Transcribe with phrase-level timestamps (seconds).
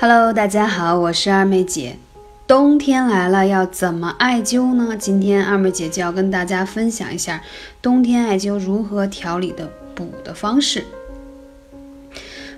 [0.00, 1.96] Hello，大家好，我是二妹姐。
[2.46, 4.96] 冬天来了，要怎么艾灸呢？
[4.96, 7.42] 今天二妹姐就要跟大家分享一下
[7.82, 10.84] 冬天艾灸如何调理的补的方式。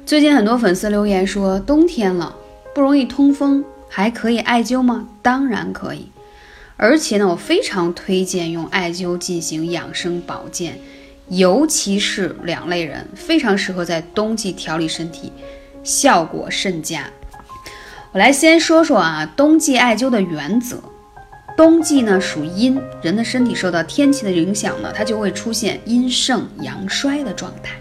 [0.04, 2.36] 最近很多粉丝留言说，冬天了
[2.74, 5.08] 不容易通风，还可以艾灸吗？
[5.22, 6.10] 当然可以，
[6.76, 10.78] 而且呢，我非常推荐用艾灸进行养生保健，
[11.28, 15.32] 尤其是两类人，非常适合在冬季调理身体，
[15.82, 17.06] 效果甚佳。
[18.12, 20.82] 我来先说说啊，冬季艾灸的原则。
[21.56, 27.76] 冬季呢属阴，人的身体受到天气的影响呢，它就会出现阴盛阳衰的状态，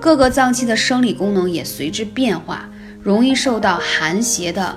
[0.00, 2.68] 各个脏器的生理功能也随之变化，
[3.00, 4.76] 容易受到寒邪的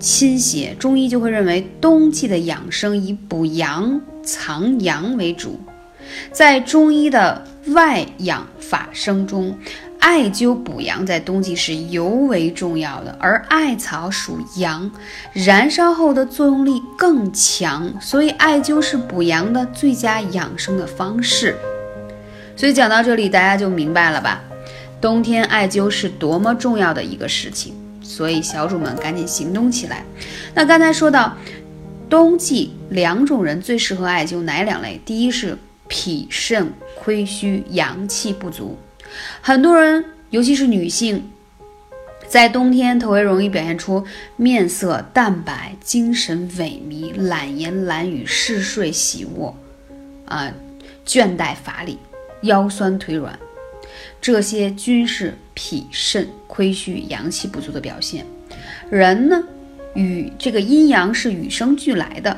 [0.00, 0.74] 侵袭。
[0.76, 5.60] 中医就会认为，冬季的养生以补阳藏阳为主，
[6.32, 9.56] 在中医的外养法生中。
[10.00, 14.90] 艾灸补阳在冬季是尤为重要的，而艾草属阳，
[15.32, 21.54] 燃烧后的作用力更强，所以艾灸是补阳的最佳养生的方式。
[22.56, 24.42] 所以讲到这里，大家就明白了吧？
[25.00, 30.04] 冬天艾灸是多么重要的一个事情，所以小主们赶紧行动起来。
[30.54, 31.34] 那刚才说到
[32.08, 35.00] 冬季两种人最适合艾灸哪两类？
[35.04, 35.56] 第一是
[35.88, 38.78] 脾肾亏虚、阳气不足。
[39.40, 41.30] 很多人，尤其是女性，
[42.28, 44.04] 在冬天特别容易表现出
[44.36, 49.56] 面色淡白、精神萎靡、懒言懒语、嗜睡喜卧，
[50.26, 50.52] 啊，
[51.04, 51.98] 倦怠乏力、
[52.42, 53.38] 腰酸腿软，
[54.20, 58.24] 这些均是脾肾亏虚、阳气不足的表现。
[58.90, 59.42] 人呢，
[59.94, 62.36] 与这个阴阳是与生俱来的，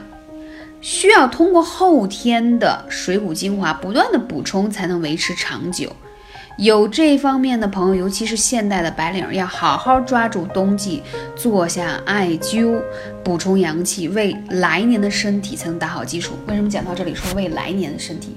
[0.81, 5.95] 需要通过后天的水谷精华不断的补充，才能维持长久。
[6.59, 11.03] 有这方面的朋友，尤其是现代的白领，要好好抓住冬季
[11.35, 12.79] 做下艾灸，
[13.25, 16.35] 补充阳气，为来年的身体才能打好基础。
[16.47, 18.37] 为什么讲到这里说为来年的身体？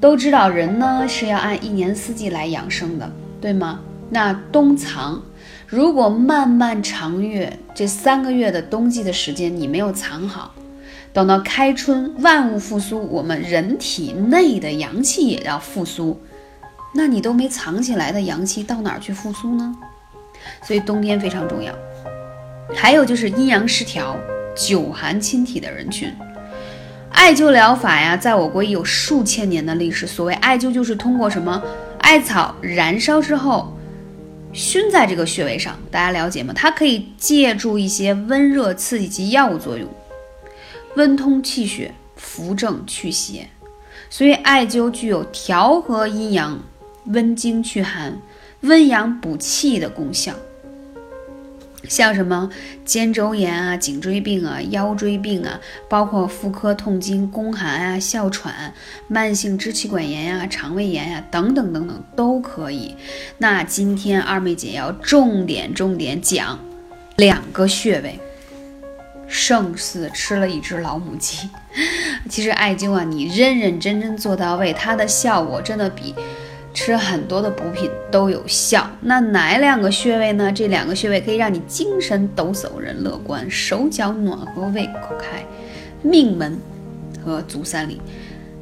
[0.00, 3.10] 都知道人呢是要按一年四季来养生的，
[3.40, 3.80] 对吗？
[4.10, 5.22] 那冬藏，
[5.66, 10.54] 如果漫漫长月这三个月的冬季的时间你没有藏好，
[11.12, 16.18] 等到开春万物复苏，我们人体内的阳气也要复苏。
[16.96, 19.74] 那你都没藏起来的阳气到哪儿去复苏呢？
[20.62, 21.74] 所以冬天非常重要。
[22.74, 24.16] 还有就是阴阳失调、
[24.54, 26.14] 久寒侵体的人群，
[27.10, 30.06] 艾灸疗法呀，在我国已有数千年的历史。
[30.06, 31.62] 所谓艾灸，就是通过什么
[31.98, 33.76] 艾草燃烧之后
[34.52, 36.54] 熏在这个穴位上，大家了解吗？
[36.54, 39.88] 它可以借助一些温热刺激及药物作用，
[40.96, 43.48] 温通气血、扶正祛邪。
[44.08, 46.58] 所以艾灸具有调和阴阳。
[47.06, 48.18] 温经祛寒、
[48.60, 50.34] 温阳补气的功效，
[51.86, 52.48] 像什么
[52.84, 58.72] 肩周炎啊、颈椎病啊、腰椎病啊，包括妇科痛经、宫寒啊、哮喘、
[59.06, 62.96] 慢性支气管炎呀、肠胃炎呀等等等等都可以。
[63.36, 66.58] 那今天二妹姐要重点重点讲
[67.16, 68.18] 两个穴位，
[69.28, 71.50] 胜似吃了一只老母鸡。
[72.30, 76.14] 其实艾灸啊，你认认真真做到位，它的效果真的比。
[76.74, 80.52] 吃很多的补品都有效，那哪两个穴位呢？
[80.52, 85.42] 这两个穴位可以让你精神抖擞、人乐观、手脚暖和、胃口开。
[86.02, 86.58] 命门
[87.24, 88.00] 和足三里，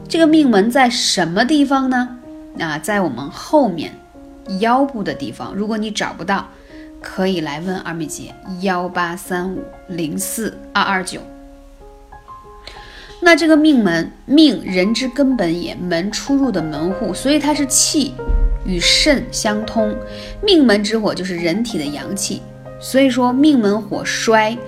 [0.06, 2.18] 这个命门在什么地方呢？
[2.60, 3.90] 啊，在我们后面
[4.60, 5.54] 腰部的地方。
[5.54, 6.46] 如果你找不到，
[7.00, 11.20] 可以来问二妹姐幺八三五零四二二九。
[13.24, 18.12] 那这个命门，命人之根本也，门出入的门户，所以它是气
[18.66, 19.94] 与肾相通。
[20.42, 22.42] 命门之火就是人体的阳气，
[22.80, 24.58] 所以说命门火衰，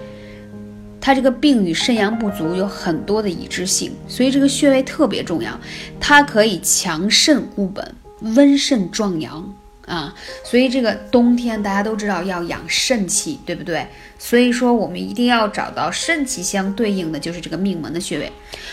[1.01, 5.59] 它这个病与肾阳不足有很多的一致性，所以这个穴位特别重要，
[5.99, 7.95] 它可以强肾固本，
[8.37, 9.53] 温肾壮阳。
[9.87, 13.87] 啊，所以这个冬天大家都知道要养肾气，对不对？
[14.19, 18.33] 所以说我们一定要找到肾气相对应的就是这个命门的穴位，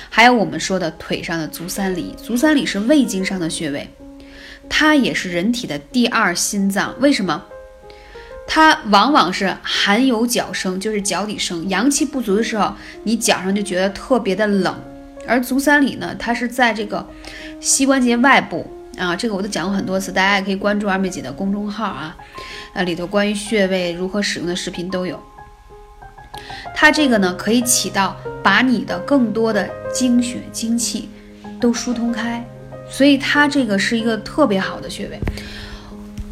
[0.10, 3.90] 还有我们说的腿上的足三里，足三里是胃经上的穴位，
[4.70, 6.96] 它也是人体的第二心脏。
[7.02, 7.44] 为什么？
[8.48, 14.76] 它往往是寒有脚生，就是脚底生，阳气不足的时候，你脚上就觉得特别的冷。
[15.28, 17.08] 而足三里呢，它是在这个
[17.60, 18.66] 膝关节外部。
[19.02, 22.16] 啊，这个我都讲过很多次，大家也可以关注二妹姐的公众号啊，
[22.74, 25.20] 呃，里头关于穴位如何使用的视频都有。
[26.76, 31.10] 它这个呢，可以起到把你的更多的精血精气
[31.60, 32.46] 都疏通开，
[32.88, 35.20] 所以它这个是一个特别好的穴位。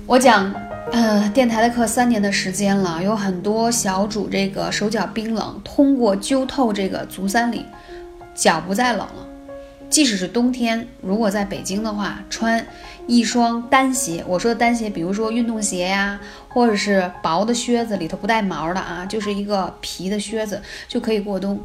[0.06, 0.54] 我讲
[0.92, 7.66] 呃，电台的课三年的时间了，有很多小主这个手脚冰冷，通过灸透这个足三里，
[8.36, 9.29] 脚不再冷了。
[9.90, 12.66] 即使是冬天，如果在北京的话，穿
[13.08, 21.60] 一双单鞋，我说的单鞋，比如说运动鞋呀，或者是薄的靴子，里头不带毛的啊，就是一个皮的靴子就可以过冬，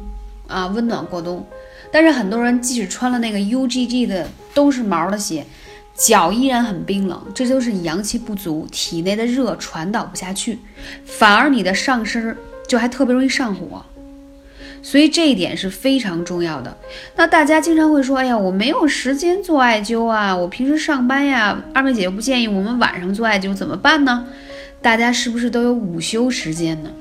[0.47, 1.45] 啊，温暖过冬。
[1.91, 5.45] 但是很多人即使穿了那个 UGG 的都是毛的鞋。
[5.97, 10.59] 脚依然很冰冷，这就是阳气不足，体内的热传导不下去，
[11.05, 12.35] 反而你的上身
[12.67, 13.81] 就还特别容易上火，
[14.85, 16.77] 所以这一点是非常重要的。
[17.15, 24.27] 那大家经常会说：“哎呀，我没有时间做艾灸啊，我平时上班呀。”二妹姐又不建议我们晚上做艾灸，怎么办呢？
[24.83, 26.91] 大家是不是都有午休时间呢？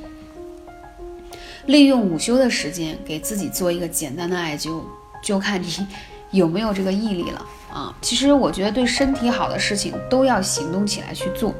[1.66, 4.80] 利用午休的时间给自己做一个简单的艾灸，
[5.22, 5.86] 就看你
[6.30, 7.46] 有没有这个毅力了。
[7.70, 11.54] 啊，其实我觉得对身体好的事情都要行动起来去做。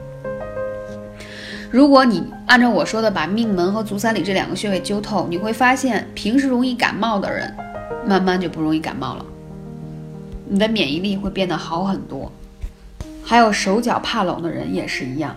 [1.74, 7.52] 如果你按照我说的把命门和足三里这两个穴位灸透，你会发现平时容易感冒的人，
[8.06, 9.26] 慢慢就不容易感冒了，
[10.46, 12.30] 你的免疫力会变得好很多。
[13.24, 15.36] 还有手脚怕冷的人也是一样。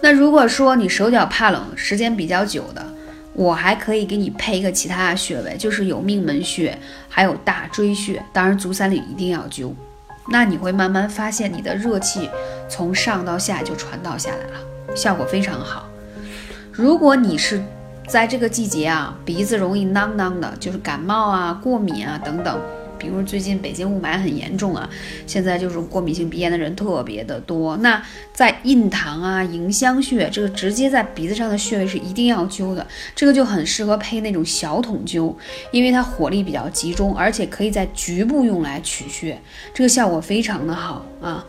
[0.00, 2.86] 那如果说你手脚怕冷时间比较久的，
[3.32, 6.78] 我还可以给你配一个其他的穴位，就是有命门穴，
[7.08, 9.72] 还有大椎穴，当然足三里一定要灸。
[10.28, 12.30] 那你会慢慢发现，你的热气
[12.68, 14.60] 从上到下就传导下来了，
[14.94, 15.88] 效果非常好。
[16.72, 17.62] 如果你是
[18.08, 22.60] 在这个季节啊，鼻子容易囔囔的，就是感冒啊、过敏啊等等。
[22.96, 24.88] 比如最近北京雾霾很严重啊，
[25.26, 27.76] 现在就是过敏性鼻炎的人特别的多。
[27.78, 28.02] 那
[28.32, 35.34] 在印堂啊、迎香穴这个直接在鼻子上的穴位是一定要灸的，这个就很适合配那种小筒灸，
[35.70, 39.38] 因为它火力比较集中，而且可以在局部用来取穴，
[39.74, 41.44] 这个效果非常的好啊。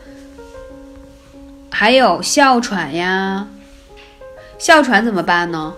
[1.77, 3.45] 还有哮喘呀，
[4.57, 5.74] 哮喘怎么办呢？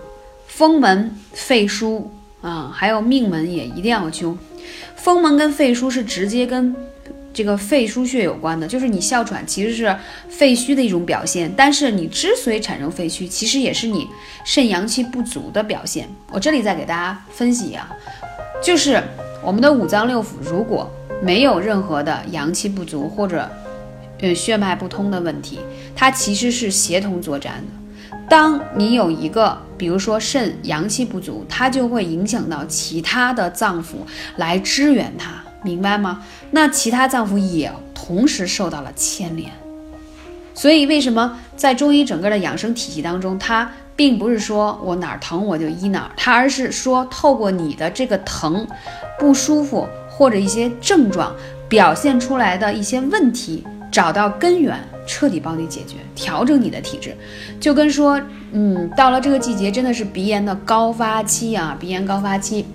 [0.46, 2.04] 风门、肺腧
[2.40, 4.36] 啊，还有命门也一定要灸。
[4.94, 6.72] 风门跟肺腧是直接跟
[7.34, 9.98] 这个肺腧穴有关的，就是你哮喘其实是
[10.28, 14.06] 肺虚的一种表现，但是你之所以产生肺虚，其实也是你
[14.44, 16.08] 肾阳气不足的表现。
[16.30, 17.90] 我这里再给大家分析啊，
[18.62, 19.02] 就是
[19.42, 20.88] 我们的五脏六腑如果
[21.20, 23.50] 没有任何的阳气不足或者
[24.20, 25.58] 呃血脉不通的问题，
[25.94, 28.08] 它其实是协同作战的。
[28.28, 33.96] 当你有一个，比如说肾阳气不足，它就会影响到其他的脏腑
[34.36, 36.22] 来支援它，明白吗？
[36.50, 39.50] 那其他脏腑也同时受到了牵连。
[40.54, 48.66] 所以为什么在中医整个的养生体系当中，它并不是说我哪儿疼我就医哪儿，它而是说透过你的这个疼、
[49.18, 51.34] 不舒服或者一些症状
[51.68, 54.78] 表现出来的一些问题，找到根源。
[55.10, 57.16] 彻底帮你解决，调整你的体质，
[57.58, 58.20] 就跟说，
[58.52, 62.66] 嗯，到了这个季节，真的是鼻炎的高发期啊，鼻炎高发期。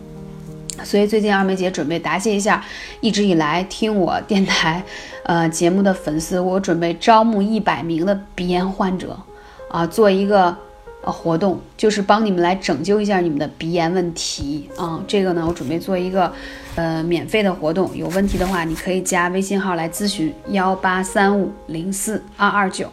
[0.84, 2.66] 所以最近二梅姐准备答谢一下
[3.02, 4.84] 一直以来听我电台，
[5.26, 9.16] 呃节目的粉丝，我准备招募一百名的鼻炎患者，
[9.70, 10.58] 啊，做一个。
[11.06, 15.04] 呃，活动就是帮你们来拯救一下你们的鼻炎问题啊！
[15.06, 16.32] 这个呢，我准备做一个
[16.76, 22.88] 呃免费的活动，有问题的话你可以加微信号来咨询幺八三五零四二二九。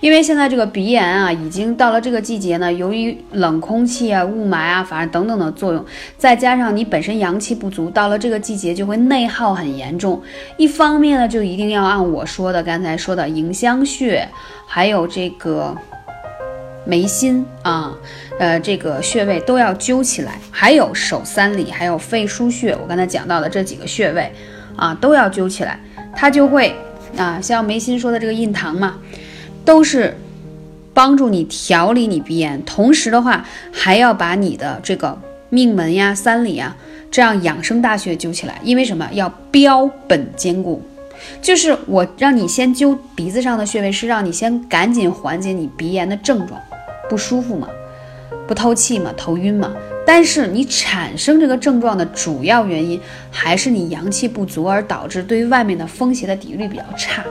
[0.00, 5.84] 因为现在这个鼻炎啊，已经到了这个季节呢，由于冷空气啊、雾霾啊，反正等等的作用，
[6.16, 10.22] 再加上你本身阳气不足，到了这个季节就会内耗很严重。
[10.56, 14.26] 一方面呢，就一定要按我说的刚才说的迎香穴，
[14.66, 15.76] 还有这个。
[16.84, 17.92] 眉心啊，
[18.38, 24.32] 呃，这个穴位都要灸起来，还有手三里，还有肺腧穴，我刚才讲到的这几个穴位
[24.76, 25.78] 啊，都要灸起来，
[26.14, 26.74] 它就会
[27.16, 28.98] 啊，像眉心说的这个印堂嘛，
[29.64, 30.16] 都是
[30.92, 35.18] 帮助你调理你鼻炎，同时的话还要把你的这个
[35.50, 36.76] 命门呀、三里啊
[37.10, 39.08] 这样养生大穴灸起来，因为什么？
[39.12, 40.82] 要标本兼顾，
[41.40, 46.60] 就是我让你先灸鼻子上的穴位，是让你先赶紧缓解你鼻炎的症状。
[47.08, 47.68] 不舒服嘛，
[48.48, 49.72] 不透气嘛，头晕嘛。
[50.04, 53.00] 但是你产生这个症状的主要原因
[53.30, 57.24] 还是你阳气不足，而导致对于外面的风邪的抵御力比较差。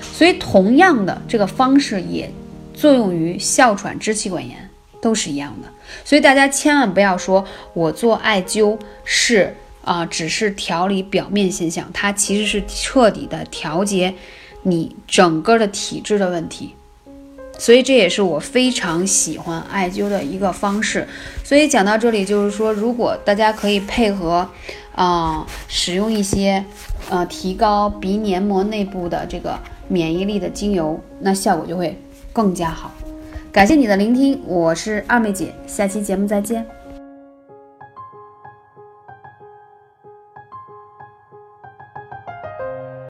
[0.00, 2.30] 所以同样的这个方式也
[2.74, 4.68] 作用于哮喘、支气管炎，
[5.00, 5.68] 都是一样的。
[6.04, 7.44] 所以大家千万不要说
[7.74, 14.14] 我做艾灸是啊，只是调理表面现象，它其实是彻底的调节
[14.62, 16.74] 你整个的体质的问题。
[17.58, 21.06] 所以这也是我非常喜欢艾灸的一个方式。
[21.44, 24.48] 所以讲到这里，就是说，如果大家可以配合，
[24.94, 26.64] 啊，使用一些，
[27.10, 29.58] 呃，提高鼻黏膜内部的这个
[29.88, 31.98] 免疫力的精油，那效果就会
[32.32, 32.90] 更加好。
[33.52, 36.79] 感谢你的聆听，我是二妹姐，下期节目再见。